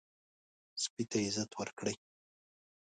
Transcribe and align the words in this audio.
سپي 0.81 1.03
ته 1.09 1.17
عزت 1.25 1.51
ورکړئ. 1.59 1.95